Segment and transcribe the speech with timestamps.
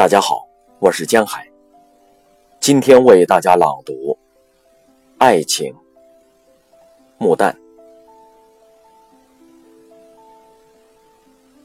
[0.00, 1.46] 大家好，我是江海。
[2.58, 3.92] 今天为大家朗读
[5.18, 5.74] 《爱情》。
[7.18, 7.54] 木旦，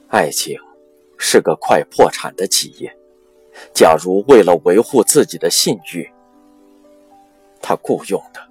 [0.09, 0.59] 爱情
[1.17, 2.93] 是个快破产的企业。
[3.73, 6.11] 假如为了维护自己的信誉，
[7.61, 8.41] 他雇佣的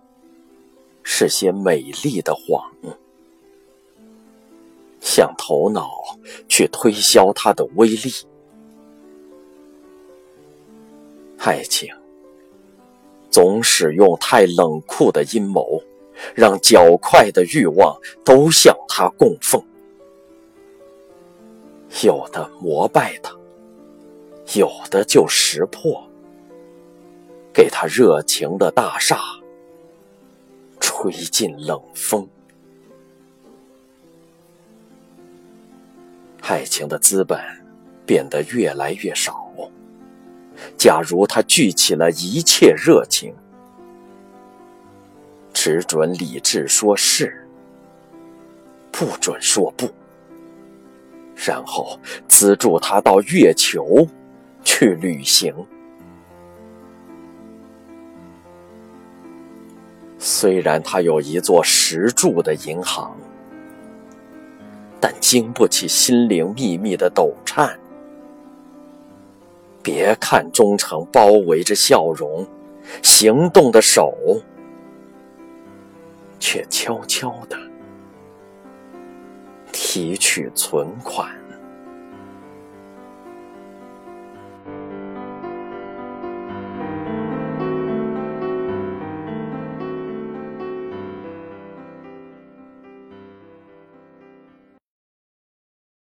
[1.02, 2.72] 是些美丽的谎，
[5.02, 5.90] 向头脑
[6.48, 8.10] 去推销它的威力。
[11.46, 11.94] 爱情
[13.30, 15.82] 总使用太冷酷的阴谋，
[16.34, 19.62] 让较快的欲望都向他供奉，
[22.02, 23.36] 有的膜拜他，
[24.58, 26.02] 有的就识破，
[27.52, 29.20] 给他热情的大厦
[30.80, 32.26] 吹进冷风。
[36.40, 37.38] 爱情的资本
[38.06, 39.43] 变得越来越少。
[40.76, 43.34] 假如他聚起了一切热情，
[45.52, 47.46] 只准理智说是，
[48.92, 49.88] 不准说不，
[51.34, 54.06] 然后资助他到月球
[54.62, 55.54] 去旅行。
[60.18, 63.14] 虽然他有一座石柱的银行，
[65.00, 67.78] 但经不起心灵秘密的抖颤。
[69.84, 72.44] 别看忠诚包围着笑容，
[73.02, 74.16] 行动的手
[76.40, 77.56] 却悄悄地
[79.70, 81.43] 提取存款。